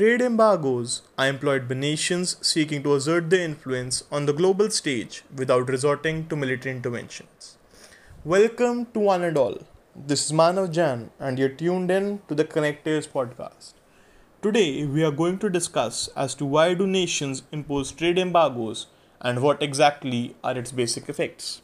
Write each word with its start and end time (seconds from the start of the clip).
Trade 0.00 0.22
embargoes 0.22 1.02
are 1.18 1.28
employed 1.28 1.68
by 1.68 1.74
nations 1.74 2.36
seeking 2.40 2.82
to 2.84 2.94
assert 2.94 3.28
their 3.28 3.44
influence 3.44 4.02
on 4.10 4.24
the 4.24 4.32
global 4.32 4.70
stage 4.70 5.24
without 5.36 5.68
resorting 5.68 6.26
to 6.28 6.36
military 6.36 6.74
interventions. 6.74 7.58
Welcome 8.24 8.86
to 8.94 8.98
one 8.98 9.22
and 9.22 9.36
all. 9.36 9.58
This 9.94 10.24
is 10.24 10.32
Manav 10.32 10.72
Jan, 10.72 11.10
and 11.18 11.38
you're 11.38 11.50
tuned 11.50 11.90
in 11.90 12.22
to 12.28 12.34
the 12.34 12.46
Connectere 12.46 13.06
podcast. 13.08 13.74
Today, 14.40 14.86
we 14.86 15.04
are 15.04 15.10
going 15.10 15.38
to 15.40 15.50
discuss 15.50 16.08
as 16.16 16.34
to 16.36 16.46
why 16.46 16.72
do 16.72 16.86
nations 16.86 17.42
impose 17.52 17.92
trade 17.92 18.18
embargoes 18.18 18.86
and 19.20 19.42
what 19.42 19.62
exactly 19.62 20.34
are 20.42 20.56
its 20.56 20.72
basic 20.72 21.10
effects. 21.10 21.60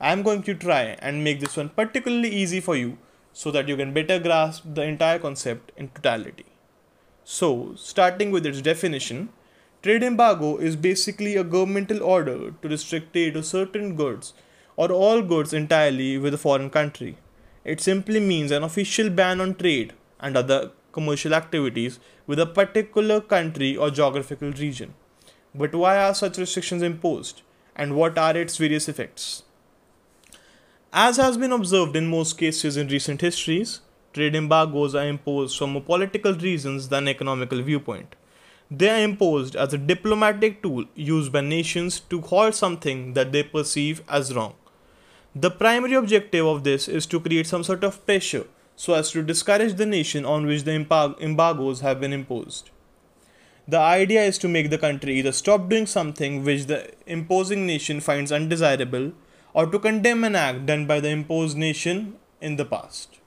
I 0.00 0.12
am 0.12 0.22
going 0.22 0.44
to 0.44 0.54
try 0.54 0.96
and 1.00 1.24
make 1.24 1.40
this 1.40 1.56
one 1.56 1.70
particularly 1.70 2.28
easy 2.28 2.60
for 2.60 2.76
you 2.76 2.98
so 3.32 3.50
that 3.50 3.66
you 3.66 3.76
can 3.76 3.92
better 3.92 4.20
grasp 4.20 4.62
the 4.64 4.82
entire 4.82 5.18
concept 5.18 5.72
in 5.76 5.88
totality. 5.88 6.46
So, 7.24 7.72
starting 7.76 8.30
with 8.30 8.44
its 8.44 8.60
definition, 8.60 9.30
trade 9.82 10.02
embargo 10.02 10.58
is 10.58 10.76
basically 10.76 11.36
a 11.36 11.44
governmental 11.44 12.02
order 12.02 12.50
to 12.50 12.68
restrict 12.68 13.14
trade 13.14 13.34
of 13.36 13.46
certain 13.46 13.96
goods 13.96 14.34
or 14.76 14.92
all 14.92 15.22
goods 15.22 15.54
entirely 15.54 16.18
with 16.18 16.34
a 16.34 16.38
foreign 16.38 16.68
country. 16.68 17.16
It 17.64 17.80
simply 17.80 18.20
means 18.20 18.50
an 18.50 18.62
official 18.62 19.08
ban 19.08 19.40
on 19.40 19.54
trade 19.54 19.94
and 20.20 20.36
other 20.36 20.72
commercial 20.92 21.34
activities 21.34 21.98
with 22.26 22.38
a 22.38 22.46
particular 22.46 23.22
country 23.22 23.74
or 23.74 23.90
geographical 23.90 24.52
region. 24.52 24.92
But 25.54 25.74
why 25.74 25.96
are 25.96 26.14
such 26.14 26.36
restrictions 26.36 26.82
imposed 26.82 27.40
and 27.74 27.96
what 27.96 28.18
are 28.18 28.36
its 28.36 28.58
various 28.58 28.88
effects? 28.88 29.44
As 30.92 31.16
has 31.16 31.38
been 31.38 31.52
observed 31.52 31.96
in 31.96 32.06
most 32.06 32.36
cases 32.36 32.76
in 32.76 32.88
recent 32.88 33.22
histories, 33.22 33.80
trade 34.14 34.34
embargoes 34.34 34.94
are 34.94 35.06
imposed 35.06 35.58
from 35.58 35.72
more 35.72 35.82
political 35.82 36.32
reasons 36.34 36.88
than 36.88 37.08
economical 37.08 37.60
viewpoint. 37.60 38.14
They 38.70 38.88
are 38.88 39.04
imposed 39.04 39.56
as 39.56 39.74
a 39.74 39.78
diplomatic 39.78 40.62
tool 40.62 40.84
used 40.94 41.32
by 41.32 41.42
nations 41.42 42.00
to 42.10 42.20
halt 42.20 42.54
something 42.54 43.12
that 43.14 43.32
they 43.32 43.42
perceive 43.42 44.02
as 44.08 44.34
wrong. 44.34 44.54
The 45.34 45.50
primary 45.50 45.94
objective 45.94 46.46
of 46.46 46.62
this 46.64 46.86
is 46.88 47.06
to 47.06 47.20
create 47.20 47.48
some 47.48 47.64
sort 47.64 47.84
of 47.84 48.06
pressure 48.06 48.46
so 48.76 48.94
as 48.94 49.10
to 49.10 49.22
discourage 49.22 49.74
the 49.74 49.86
nation 49.86 50.24
on 50.24 50.46
which 50.46 50.62
the 50.62 50.72
embargoes 50.72 51.80
have 51.80 52.00
been 52.00 52.12
imposed. 52.12 52.70
The 53.66 53.78
idea 53.78 54.22
is 54.22 54.38
to 54.38 54.48
make 54.48 54.70
the 54.70 54.78
country 54.78 55.18
either 55.18 55.32
stop 55.32 55.68
doing 55.68 55.86
something 55.86 56.44
which 56.44 56.66
the 56.66 56.92
imposing 57.06 57.66
nation 57.66 58.00
finds 58.00 58.30
undesirable 58.30 59.12
or 59.52 59.66
to 59.66 59.78
condemn 59.78 60.24
an 60.24 60.36
act 60.36 60.66
done 60.66 60.86
by 60.86 61.00
the 61.00 61.08
imposed 61.08 61.56
nation 61.56 62.16
in 62.40 62.56
the 62.56 62.64
past. 62.64 63.20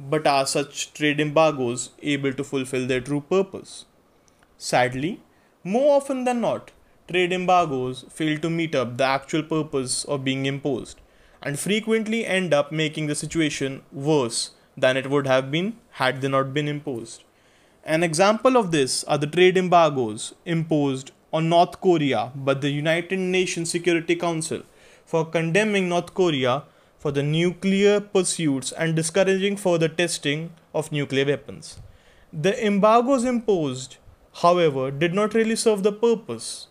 But 0.00 0.26
are 0.26 0.46
such 0.46 0.92
trade 0.92 1.18
embargoes 1.20 1.90
able 2.02 2.32
to 2.32 2.44
fulfill 2.44 2.86
their 2.86 3.00
true 3.00 3.20
purpose? 3.20 3.84
Sadly, 4.56 5.20
more 5.64 5.96
often 5.96 6.24
than 6.24 6.40
not, 6.40 6.70
trade 7.08 7.32
embargoes 7.32 8.04
fail 8.08 8.38
to 8.38 8.50
meet 8.50 8.74
up 8.74 8.96
the 8.96 9.04
actual 9.04 9.42
purpose 9.42 10.04
of 10.04 10.24
being 10.24 10.46
imposed 10.46 11.00
and 11.42 11.58
frequently 11.58 12.24
end 12.26 12.54
up 12.54 12.70
making 12.70 13.06
the 13.06 13.14
situation 13.14 13.82
worse 13.92 14.52
than 14.76 14.96
it 14.96 15.10
would 15.10 15.26
have 15.26 15.50
been 15.50 15.76
had 15.92 16.20
they 16.20 16.28
not 16.28 16.54
been 16.54 16.68
imposed. 16.68 17.24
An 17.84 18.02
example 18.02 18.56
of 18.56 18.70
this 18.70 19.02
are 19.04 19.18
the 19.18 19.26
trade 19.26 19.56
embargoes 19.56 20.34
imposed 20.44 21.10
on 21.32 21.48
North 21.48 21.80
Korea 21.80 22.32
by 22.34 22.54
the 22.54 22.70
United 22.70 23.18
Nations 23.18 23.70
Security 23.70 24.14
Council 24.14 24.62
for 25.04 25.24
condemning 25.24 25.88
North 25.88 26.14
Korea 26.14 26.64
for 26.98 27.12
the 27.12 27.22
nuclear 27.22 28.00
pursuits 28.00 28.72
and 28.72 28.96
discouraging 28.96 29.56
further 29.56 29.88
testing 29.88 30.52
of 30.74 30.90
nuclear 30.90 31.24
weapons. 31.24 31.78
The 32.32 32.66
embargoes 32.66 33.24
imposed, 33.24 33.96
however, 34.42 34.90
did 34.90 35.14
not 35.14 35.34
really 35.34 35.56
serve 35.56 35.82
the 35.82 35.92
purpose 35.92 36.66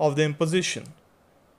of 0.00 0.16
the 0.16 0.24
imposition. 0.24 0.84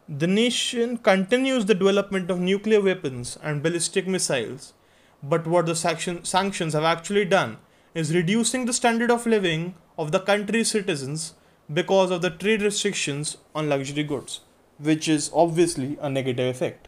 The 0.07 0.27
nation 0.27 0.97
continues 0.97 1.65
the 1.65 1.75
development 1.75 2.31
of 2.31 2.39
nuclear 2.39 2.81
weapons 2.81 3.37
and 3.43 3.61
ballistic 3.61 4.07
missiles, 4.07 4.73
but 5.21 5.45
what 5.45 5.67
the 5.67 5.75
sanctions 5.75 6.73
have 6.73 6.83
actually 6.83 7.25
done 7.25 7.57
is 7.93 8.15
reducing 8.15 8.65
the 8.65 8.73
standard 8.73 9.11
of 9.11 9.27
living 9.27 9.75
of 9.97 10.11
the 10.11 10.19
country's 10.19 10.71
citizens 10.71 11.35
because 11.71 12.09
of 12.09 12.21
the 12.23 12.31
trade 12.31 12.63
restrictions 12.63 13.37
on 13.53 13.69
luxury 13.69 14.03
goods, 14.03 14.41
which 14.79 15.07
is 15.07 15.29
obviously 15.33 15.97
a 16.01 16.09
negative 16.09 16.55
effect. 16.55 16.87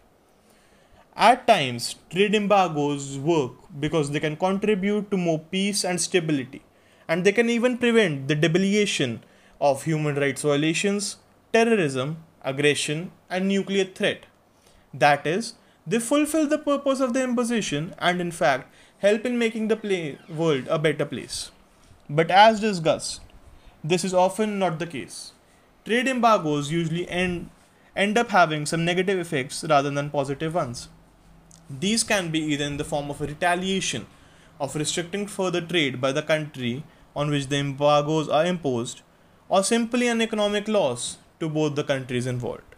At 1.16 1.45
times, 1.45 1.95
trade 2.09 2.33
embargoes 2.33 3.19
work 3.19 3.51
because 3.79 4.11
they 4.11 4.19
can 4.19 4.38
contribute 4.38 5.11
to 5.11 5.17
more 5.17 5.39
peace 5.39 5.83
and 5.83 5.99
stability, 5.99 6.61
and 7.07 7.23
they 7.23 7.33
can 7.33 7.49
even 7.49 7.77
prevent 7.77 8.27
the 8.27 8.35
debilitation 8.35 9.21
of 9.59 9.83
human 9.83 10.16
rights 10.16 10.41
violations, 10.41 11.17
terrorism, 11.51 12.23
aggression, 12.44 13.11
and 13.29 13.47
nuclear 13.47 13.83
threat. 13.83 14.25
That 14.94 15.27
is, 15.27 15.55
they 15.85 16.00
fulfill 16.00 16.47
the 16.47 16.57
purpose 16.57 17.01
of 17.01 17.13
the 17.13 17.23
imposition 17.23 17.94
and, 18.00 18.21
in 18.21 18.31
fact, 18.31 18.73
help 19.00 19.25
in 19.25 19.38
making 19.38 19.67
the 19.67 19.75
play- 19.75 20.17
world 20.29 20.67
a 20.69 20.79
better 20.79 21.05
place. 21.05 21.51
But 22.09 22.31
as 22.31 22.61
discussed, 22.61 23.21
this 23.83 24.05
is 24.05 24.13
often 24.13 24.57
not 24.59 24.79
the 24.79 24.88
case. 24.88 25.33
Trade 25.85 26.07
embargoes 26.07 26.71
usually 26.71 27.07
end, 27.09 27.50
end 27.95 28.17
up 28.17 28.29
having 28.29 28.66
some 28.66 28.85
negative 28.85 29.19
effects 29.19 29.63
rather 29.66 29.89
than 29.89 30.09
positive 30.09 30.55
ones. 30.55 30.88
These 31.79 32.03
can 32.03 32.31
be 32.31 32.39
either 32.39 32.65
in 32.65 32.77
the 32.77 32.83
form 32.83 33.09
of 33.09 33.21
a 33.21 33.27
retaliation 33.27 34.07
of 34.59 34.75
restricting 34.75 35.25
further 35.27 35.61
trade 35.61 36.01
by 36.01 36.11
the 36.11 36.21
country 36.21 36.83
on 37.15 37.29
which 37.29 37.47
the 37.47 37.57
embargoes 37.57 38.29
are 38.29 38.45
imposed, 38.45 39.01
or 39.49 39.63
simply 39.63 40.07
an 40.07 40.21
economic 40.21 40.67
loss 40.67 41.17
to 41.39 41.49
both 41.49 41.75
the 41.75 41.83
countries 41.83 42.27
involved. 42.27 42.75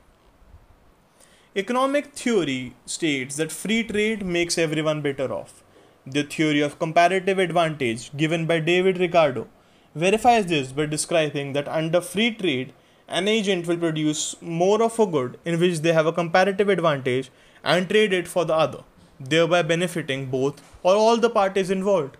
Economic 1.55 2.13
theory 2.13 2.73
states 2.85 3.35
that 3.35 3.51
free 3.51 3.83
trade 3.83 4.25
makes 4.25 4.57
everyone 4.57 5.01
better 5.01 5.31
off. 5.31 5.63
The 6.05 6.23
theory 6.23 6.61
of 6.61 6.79
comparative 6.79 7.37
advantage 7.37 8.15
given 8.17 8.45
by 8.45 8.59
David 8.59 8.97
Ricardo 8.97 9.47
verifies 9.93 10.47
this 10.47 10.71
by 10.71 10.87
describing 10.87 11.53
that 11.53 11.67
under 11.67 12.01
free 12.01 12.31
trade, 12.31 12.73
an 13.19 13.28
agent 13.28 13.68
will 13.68 13.78
produce 13.78 14.35
more 14.41 14.81
of 14.81 15.00
a 15.00 15.06
good 15.06 15.40
in 15.46 15.59
which 15.59 15.79
they 15.79 15.94
have 15.94 16.07
a 16.07 16.18
comparative 16.19 16.69
advantage 16.75 17.29
and 17.63 17.90
trade 17.90 18.12
it 18.12 18.28
for 18.28 18.44
the 18.46 18.56
other, 18.56 18.84
thereby 19.19 19.62
benefiting 19.62 20.25
both 20.25 20.62
or 20.81 20.96
all 20.96 21.18
the 21.18 21.29
parties 21.29 21.69
involved. 21.69 22.18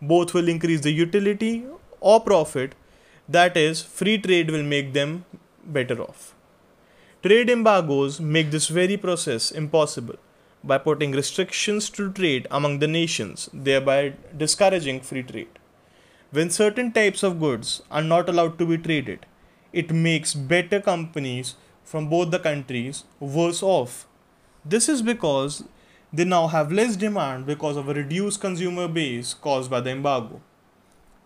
Both 0.00 0.32
will 0.34 0.48
increase 0.48 0.80
the 0.80 0.92
utility 0.92 1.64
or 2.00 2.20
profit, 2.20 2.74
that 3.28 3.56
is, 3.56 3.82
free 3.82 4.18
trade 4.18 4.50
will 4.50 4.62
make 4.62 4.92
them 4.94 5.24
better 5.64 6.00
off. 6.00 6.34
Trade 7.22 7.50
embargoes 7.50 8.20
make 8.20 8.50
this 8.50 8.68
very 8.68 8.96
process 8.96 9.50
impossible 9.50 10.16
by 10.62 10.78
putting 10.78 11.12
restrictions 11.12 11.90
to 11.90 12.10
trade 12.12 12.46
among 12.50 12.78
the 12.78 12.88
nations, 12.88 13.48
thereby 13.52 14.14
discouraging 14.36 15.00
free 15.00 15.22
trade. 15.22 15.58
When 16.30 16.50
certain 16.50 16.92
types 16.92 17.22
of 17.22 17.38
goods 17.40 17.82
are 17.90 18.02
not 18.02 18.28
allowed 18.28 18.58
to 18.58 18.66
be 18.66 18.78
traded, 18.78 19.26
it 19.82 19.92
makes 20.06 20.34
better 20.54 20.80
companies 20.80 21.54
from 21.92 22.08
both 22.16 22.30
the 22.30 22.44
countries 22.48 23.04
worse 23.36 23.62
off 23.76 24.06
this 24.64 24.88
is 24.88 25.02
because 25.02 25.64
they 26.10 26.24
now 26.24 26.46
have 26.46 26.72
less 26.72 26.96
demand 26.96 27.44
because 27.44 27.76
of 27.76 27.88
a 27.88 27.94
reduced 27.94 28.40
consumer 28.40 28.88
base 28.88 29.34
caused 29.34 29.70
by 29.70 29.80
the 29.80 29.90
embargo. 29.90 30.40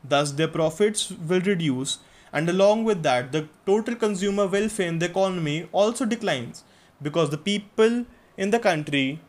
Thus, 0.02 0.32
their 0.32 0.48
profits 0.48 1.10
will 1.10 1.40
reduce, 1.40 1.98
and 2.32 2.48
along 2.48 2.84
with 2.84 3.04
that, 3.04 3.30
the 3.30 3.48
total 3.64 3.94
consumer 3.94 4.46
welfare 4.46 4.88
in 4.88 4.98
the 4.98 5.06
economy 5.06 5.68
also 5.70 6.04
declines 6.04 6.64
because 7.00 7.30
the 7.30 7.38
people 7.38 8.06
in 8.36 8.50
the 8.50 8.58
country 8.58 9.20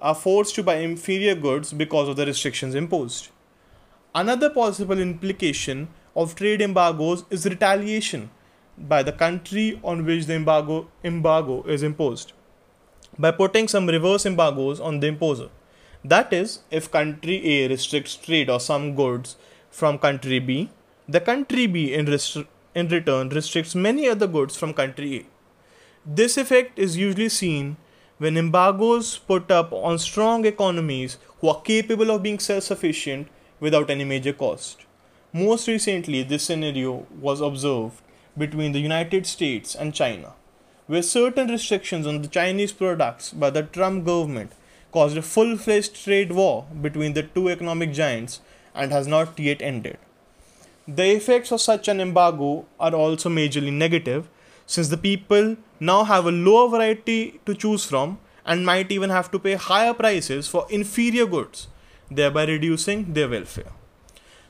are 0.00 0.14
forced 0.14 0.54
to 0.54 0.62
buy 0.62 0.76
inferior 0.76 1.34
goods 1.34 1.72
because 1.74 2.08
of 2.08 2.16
the 2.16 2.24
restrictions 2.24 2.74
imposed. 2.74 3.28
Another 4.14 4.48
possible 4.48 4.98
implication 4.98 5.88
of 6.16 6.34
trade 6.34 6.62
embargoes 6.62 7.24
is 7.28 7.44
retaliation 7.44 8.30
by 8.88 9.02
the 9.02 9.12
country 9.12 9.80
on 9.82 10.04
which 10.04 10.26
the 10.26 10.34
embargo, 10.34 10.88
embargo 11.04 11.62
is 11.64 11.82
imposed 11.82 12.32
by 13.18 13.30
putting 13.32 13.66
some 13.66 13.86
reverse 13.86 14.24
embargoes 14.26 14.80
on 14.80 15.00
the 15.00 15.06
imposer. 15.08 15.48
That 16.04 16.32
is, 16.32 16.60
if 16.70 16.90
country 16.90 17.36
A 17.44 17.68
restricts 17.68 18.14
trade 18.14 18.48
or 18.48 18.60
some 18.60 18.94
goods 18.94 19.36
from 19.70 19.98
country 19.98 20.38
B, 20.38 20.70
the 21.08 21.20
country 21.20 21.66
B 21.66 21.92
in, 21.92 22.06
restri- 22.06 22.46
in 22.74 22.88
return 22.88 23.30
restricts 23.30 23.74
many 23.74 24.08
other 24.08 24.28
goods 24.28 24.56
from 24.56 24.72
country 24.72 25.16
A. 25.18 25.26
This 26.06 26.36
effect 26.36 26.78
is 26.78 26.96
usually 26.96 27.28
seen 27.28 27.76
when 28.18 28.36
embargoes 28.36 29.18
put 29.18 29.50
up 29.50 29.72
on 29.72 29.98
strong 29.98 30.44
economies 30.44 31.18
who 31.40 31.48
are 31.48 31.60
capable 31.62 32.10
of 32.10 32.22
being 32.22 32.38
self 32.38 32.64
sufficient 32.64 33.28
without 33.60 33.90
any 33.90 34.04
major 34.04 34.32
cost. 34.32 34.84
Most 35.32 35.66
recently, 35.68 36.22
this 36.22 36.44
scenario 36.44 37.06
was 37.20 37.40
observed 37.40 38.00
between 38.38 38.72
the 38.72 38.80
United 38.80 39.26
States 39.26 39.74
and 39.74 39.94
China 39.94 40.34
where 40.88 41.02
certain 41.02 41.48
restrictions 41.48 42.06
on 42.06 42.22
the 42.22 42.28
Chinese 42.28 42.72
products 42.72 43.30
by 43.30 43.50
the 43.50 43.62
Trump 43.62 44.06
government 44.06 44.52
caused 44.90 45.18
a 45.18 45.22
full 45.22 45.56
fledged 45.56 45.94
trade 46.02 46.32
war 46.32 46.66
between 46.80 47.12
the 47.12 47.22
two 47.22 47.48
economic 47.50 47.92
giants 47.92 48.40
and 48.74 48.90
has 48.90 49.06
not 49.06 49.38
yet 49.38 49.60
ended. 49.60 49.98
The 50.86 51.10
effects 51.14 51.52
of 51.52 51.60
such 51.60 51.88
an 51.88 52.00
embargo 52.00 52.64
are 52.80 52.94
also 52.94 53.28
majorly 53.28 53.70
negative 53.70 54.28
since 54.66 54.88
the 54.88 54.96
people 54.96 55.56
now 55.78 56.04
have 56.04 56.24
a 56.24 56.32
lower 56.32 56.70
variety 56.70 57.40
to 57.44 57.54
choose 57.54 57.84
from 57.84 58.18
and 58.46 58.64
might 58.64 58.90
even 58.90 59.10
have 59.10 59.30
to 59.32 59.38
pay 59.38 59.54
higher 59.56 59.92
prices 59.92 60.48
for 60.48 60.66
inferior 60.70 61.26
goods, 61.26 61.68
thereby 62.10 62.46
reducing 62.46 63.12
their 63.12 63.28
welfare. 63.28 63.72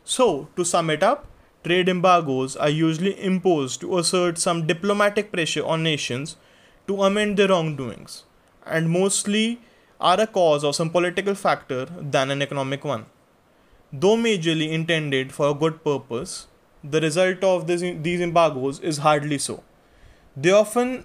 So, 0.05 0.49
to 0.55 0.65
sum 0.65 0.91
it 0.91 1.03
up, 1.03 1.27
trade 1.69 1.89
embargoes 1.89 2.57
are 2.57 2.71
usually 2.71 3.15
imposed 3.23 3.81
to 3.81 3.99
assert 3.99 4.39
some 4.39 4.67
diplomatic 4.67 5.31
pressure 5.33 5.65
on 5.65 5.83
nations 5.83 6.37
to 6.87 7.03
amend 7.03 7.37
their 7.37 7.49
wrongdoings, 7.49 8.25
and 8.67 8.89
mostly 8.91 9.61
are 10.01 10.21
a 10.21 10.27
cause 10.27 10.65
of 10.65 10.75
some 10.75 10.91
political 10.91 11.35
factor 11.35 11.85
than 12.17 12.31
an 12.31 12.41
economic 12.41 12.85
one. 12.85 13.05
Though 13.93 14.17
majorly 14.17 14.71
intended 14.73 15.33
for 15.33 15.51
a 15.51 15.55
good 15.55 15.83
purpose, 15.85 16.47
the 16.83 17.01
result 17.01 17.45
of 17.45 17.67
this, 17.67 17.81
these 17.81 18.21
embargoes 18.21 18.81
is 18.81 18.99
hardly 18.99 19.39
so. 19.39 19.63
They 20.37 20.51
often 20.51 21.05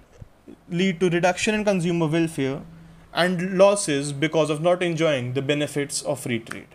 lead 0.69 0.99
to 1.01 1.09
reduction 1.09 1.55
in 1.55 1.65
consumer 1.65 2.07
welfare 2.07 2.61
and 3.13 3.57
losses 3.57 4.13
because 4.13 4.49
of 4.49 4.61
not 4.61 4.83
enjoying 4.83 5.33
the 5.33 5.41
benefits 5.41 6.01
of 6.03 6.19
free 6.19 6.39
trade. 6.39 6.67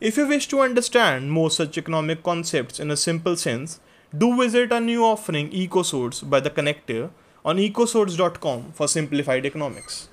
If 0.00 0.16
you 0.16 0.28
wish 0.28 0.46
to 0.48 0.60
understand 0.60 1.32
more 1.32 1.50
such 1.50 1.76
economic 1.76 2.22
concepts 2.22 2.78
in 2.78 2.88
a 2.88 2.96
simple 2.96 3.34
sense, 3.36 3.80
do 4.16 4.36
visit 4.36 4.70
our 4.70 4.80
new 4.80 5.04
offering 5.04 5.50
EcoSource 5.50 6.28
by 6.30 6.38
the 6.38 6.50
Connectere 6.50 7.10
on 7.44 7.56
ecosource.com 7.56 8.70
for 8.74 8.86
simplified 8.86 9.44
economics. 9.44 10.08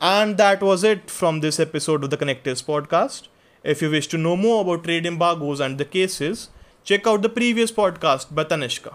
And 0.00 0.36
that 0.36 0.62
was 0.62 0.84
it 0.84 1.10
from 1.10 1.40
this 1.40 1.58
episode 1.58 2.04
of 2.04 2.10
the 2.10 2.16
Connectere 2.16 2.62
podcast. 2.62 3.26
If 3.64 3.82
you 3.82 3.90
wish 3.90 4.06
to 4.08 4.18
know 4.18 4.36
more 4.36 4.62
about 4.62 4.84
trade 4.84 5.04
embargoes 5.04 5.58
and 5.58 5.78
the 5.78 5.84
cases, 5.84 6.50
check 6.84 7.04
out 7.04 7.22
the 7.22 7.28
previous 7.28 7.72
podcast 7.72 8.32
by 8.32 8.44
Tanishka. 8.44 8.94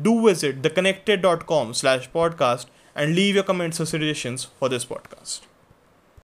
Do 0.00 0.26
visit 0.26 0.60
theconnectere.com 0.60 1.72
slash 1.72 2.10
podcast 2.10 2.66
and 2.94 3.14
leave 3.14 3.36
your 3.36 3.44
comments 3.44 3.80
or 3.80 3.86
suggestions 3.86 4.44
for 4.44 4.68
this 4.68 4.84
podcast. 4.84 5.40